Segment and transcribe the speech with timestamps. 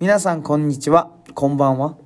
[0.00, 1.96] 皆さんこんにちは、こんばんは。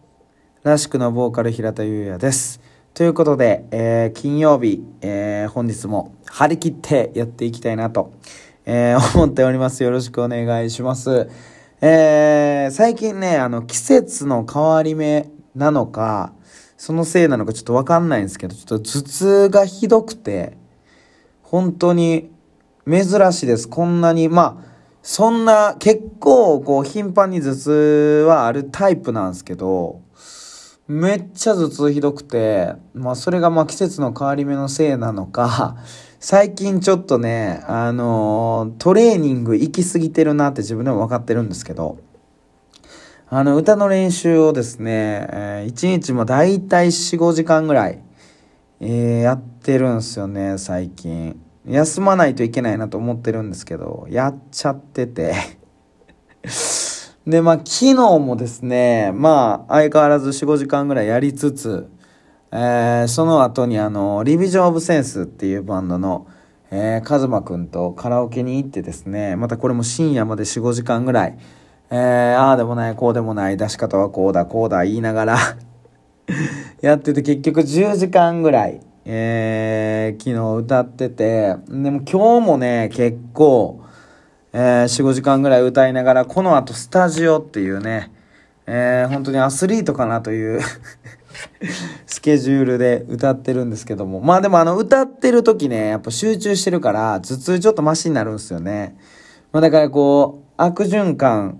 [0.62, 2.58] らしくのボーカル平田優也です。
[2.94, 8.14] ということで、えー金曜日、えー本日も張り切ってやっていきたいなと、
[8.64, 9.82] えー思っております。
[9.82, 11.29] よろしくお願いします。
[11.82, 16.32] えー最近ね、あの、季節の変わり目なのか、
[16.79, 20.56] そのせいなのかちょっとわかんないんですけど、ちょっと頭痛がひどくて、
[21.43, 22.30] 本当に
[22.88, 23.68] 珍しいです。
[23.68, 24.71] こんなに、まあ、
[25.03, 30.01] そんな結構こう頻繁に頭痛はあるタイプなんですけど、
[30.87, 35.77] めっちゃ頭痛ひどくて、まあそれがまあ季節の変わり目のせいなのか、
[36.20, 41.98] 最近ちょっとね、あのートレーニング行き過ぎてるなって自分でも分かってるんですけど、
[43.28, 47.98] あの歌の練習をですね、え1日もだいたい4、5時間ぐらい、
[48.78, 51.41] えーやってるんですよね、最近。
[51.66, 55.34] 休まないといけないなと思ってるんですけど、やっちゃってて。
[57.27, 61.89] で、まあ、昨日もですね、まあ、相変わらず4、5時間ぐらいやりつつ、
[62.51, 66.27] えーその後にあの、リビジョン・オブ・センスっていうバンドの、
[66.70, 71.39] えー、カズマくんとカラオケに行ってですね、またこれも深夜まで4、5時間ぐらい、
[71.91, 75.39] えーああでもない、こうでもない、出し方はこうだ、こうだ言いながら
[76.83, 83.83] やってて結局10時間ぐらい、えー昨日歌ってて、でも今日もね、結構、
[84.53, 88.12] えー、4、5時間ぐらい歌いながら、この後スタジオっていうね、
[88.67, 90.61] えー本当にアスリートかなという
[92.06, 94.20] スケジュールで歌ってるんですけども。
[94.20, 98.97] まあでもあの歌ってる時ね、やっぱ集中してるから、頭痛ちょっとマシになるんですよね。
[99.50, 101.58] まあだからこう、悪循環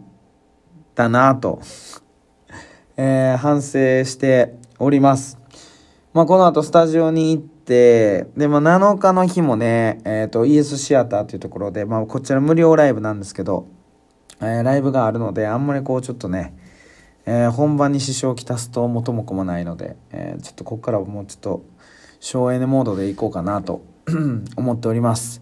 [0.95, 1.61] だなと、
[2.97, 5.42] えー反省しております。
[6.15, 13.67] まあ、この後スタジオに行って、で、まあ、7日の日もね、えっ、と、ES シアターっていうところで、まあ、こちら無料ライブなんですけど、
[14.41, 16.55] えーライブがあるので、あんまりこう、ちょっとね、
[17.25, 21.65] えー本番に支障をきたすと元も子もないので、えーちょっとここからはもうちょっと、
[22.21, 23.83] 省エネモードでいこうかなと
[24.57, 25.41] 思っております。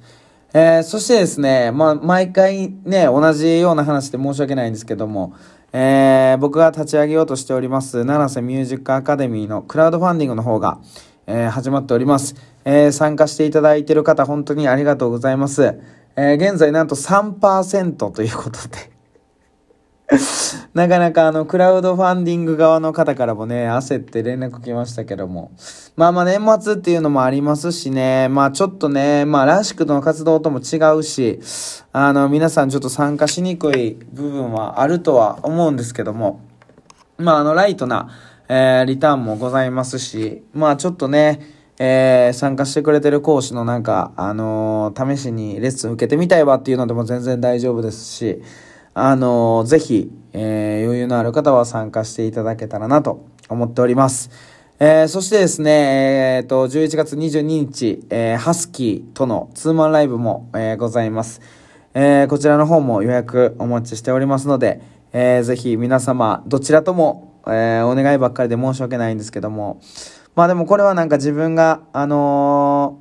[0.55, 5.35] えーそしてですね、まあ、毎回ね、同じような話で申し訳ないんですけども、
[5.73, 10.79] えー僕が立ち上げようとしております、七瀬ミュージックアカデミーのクラウドファンディングの方が、
[11.27, 12.35] えー始まっております。
[12.65, 15.79] えー参加していただいている方、本当にありがとうございます。
[16.17, 18.91] え現在なんと3%ということで、
[20.75, 25.53] なかなかあの、クラウドファンディング側の方からもね、焦って連絡来ましたけども。
[25.97, 31.41] まあまあ年末っていうのもありますしね、まあちょっとね、まあらしくの活動とも違うし、
[31.93, 36.41] あの、皆さんちょっと参加しにくい部分はあるとは思うんですけども、
[37.17, 38.09] まああの、ライトな、
[38.49, 41.41] えーリターンもございますし、まあちょっとね、
[41.79, 48.43] えー参加してくれてる講師のなんか、あのー試しにレッスン受けてみたいわっていうのでも全然大丈夫ですし、
[48.95, 54.31] あのーぜひ、えー余裕のある方は参加していただけたらなと思っております。
[54.81, 61.41] えーそしてですね、えーと、11月22日、えーハスキーとのツーマンライブも、えーございます。
[61.95, 64.81] えーこちらの方も予約お待ちしておりますので、
[65.13, 69.81] えーぜひ皆様、どちらとも、えーお願いばっかりで申し訳ないんですけども、
[70.35, 72.99] まあでもこれはなんか自分が、あの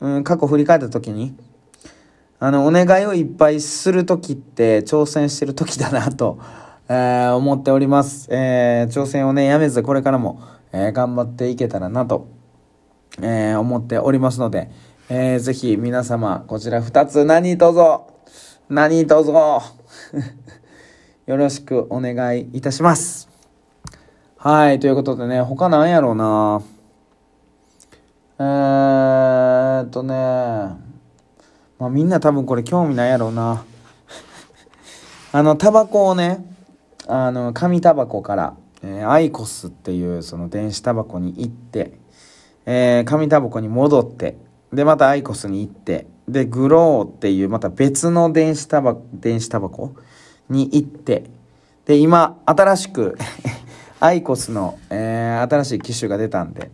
[0.00, 1.34] ーうん、過去振り返った時に、
[2.40, 6.38] あの、お願いをいっぱいする時って挑戦してる時だなと、
[6.88, 8.28] えー思っております。
[8.30, 10.40] えー挑戦をね、やめずこれからも、
[10.72, 12.26] えー頑張っていけたらなと、
[13.22, 14.70] えー思っておりますので、
[15.08, 17.80] えーぜひ皆様、こちら2つ何卒、
[18.68, 19.30] 何卒、
[21.26, 23.28] よろしくお願いいたします。
[24.36, 26.60] はい、ということでね、他なんやろうな
[28.38, 30.83] えーっとね、
[31.78, 33.64] まあみんな多分これ興味ないやろうな。
[35.32, 36.44] あの、タバコをね、
[37.06, 41.98] あの、紙タバコから、えーアイコスっていうその電子タバコに行って、
[42.66, 44.36] えー紙タバコに戻って、
[44.72, 49.94] で、またアイコスに行って、で、グローっていうまた別の電子タバ電子タバコ
[50.48, 51.24] に行って、
[51.86, 53.18] で、今、新しく、
[54.00, 56.70] アイコスの、えー新しい機種が出たんで、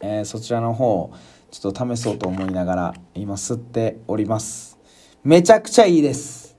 [0.00, 1.12] えーそちらの方を
[1.50, 4.78] ちょっと試そうと思いながら今吸っております。
[5.24, 6.56] めちゃくちゃいいです。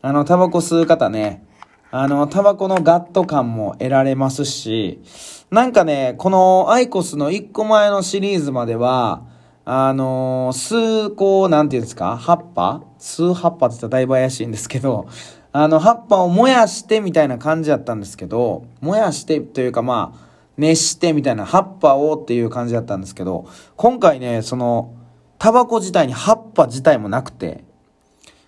[0.00, 1.44] あの、タバコ吸う方ね、
[1.90, 5.02] あの、タバコのガット感も得られますし、
[5.50, 9.24] なんかね、このアイコスの1個前のシリーズまでは、
[9.64, 12.16] あのー、吸う、こう、なんていうんですか？
[12.16, 12.82] 葉っぱ？
[12.98, 15.06] 吸う葉っぱって言ったらだいぶ怪しいんですけど、
[15.52, 23.46] あの、葉っぱを燃やしてみたいな感じだったんですけど、燃やしてというかまあ、熱してみたいな、葉っぱをっていう感じだったんですけど、
[23.76, 24.94] 今回ね、その、
[25.38, 27.64] タバコ自体に葉っぱ自体もなくて、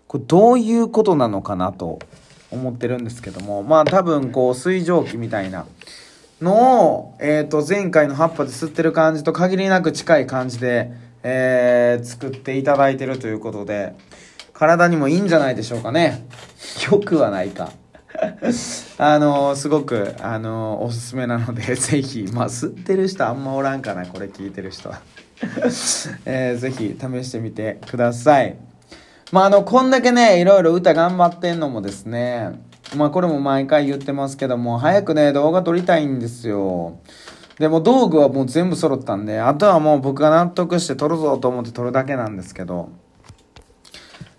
[0.06, 1.98] これどういうことなのかなと
[2.52, 5.66] 思ってるんですけども、まあ多分こう水蒸気みたいな
[6.40, 10.92] のを、えっ、と前回の葉っぱで吸ってる感じと限りなく近い感じで、
[11.24, 13.94] えー、作っていただいてるということで、
[14.52, 16.26] 体にもいいんじゃないでしょうかね。
[16.90, 17.72] よくはないか。
[18.98, 25.00] あのすごく、あのおすすめなので、 ぜひ、まあ、吸ってる人あんまおらんかな、これ聞いてる人は。
[26.24, 28.56] えー、ぜひ試してみてください。
[29.32, 32.52] まあ、あの、こんだけね、いろいろ歌頑張ってんのもですね、
[32.96, 36.98] まあ、これも毎回言ってますけども、早くね、動画撮りたいんですよ。
[37.58, 42.90] でも道具はもう全部揃ったんで、あとはもう僕が納得して撮るぞと思って撮るだけなんですけど、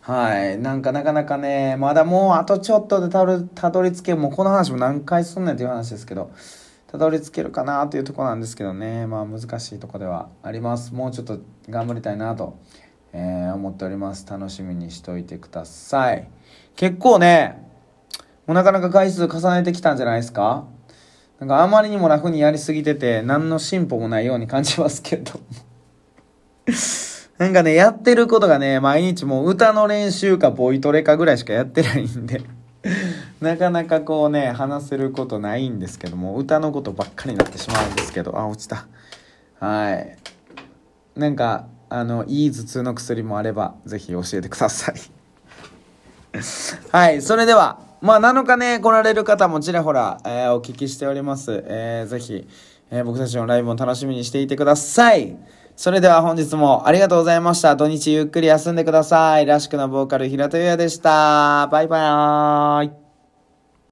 [0.06, 0.60] はい。
[0.60, 6.32] なんかなかなかね、まだもうあとちょっとでたどたどり着けもうこの話も何回すんねんっていう話ですけど、
[6.86, 10.94] たどり着けるかなというとこなんですけどね、まあ難しいとこではあります。
[10.94, 12.60] もうちょっと頑張りたいなと、
[13.14, 14.28] えー、思っております。
[14.30, 16.30] 楽しみにしておいてください。
[16.76, 17.68] 結構ね、
[18.46, 20.68] もうなかなか回数重ねてきたんじゃないですか
[21.40, 25.32] なんかあまりにも楽にやりすぎてて、何の進歩もないように感じますけど。
[27.38, 32.42] なんかね、やってることがね、毎日もう歌の練習かボイトレかぐらいしかやってないんで
[33.42, 38.88] なかなかこうね、話せることないんですけども、歌のことばっかりになってしまうんですけど、あ、落ちた。
[39.60, 40.18] はい。
[41.16, 44.96] なんか、あの、いい頭痛の薬もあれば、ぜひ教えてください
[46.92, 51.64] はい、それでは、まあ、7日ね、来られる方もちらほら、えー、お聞きしております。
[51.66, 52.48] えー、ぜひ、
[52.92, 55.36] えー、僕たちのライブも楽しみにしていてください。
[55.76, 57.76] それでは本日もありがとうございました。
[57.76, 59.46] 土日ゆっくり休んでください。
[59.46, 61.68] らしくのボーカル平田優也でした。
[61.68, 63.05] バイバーイ。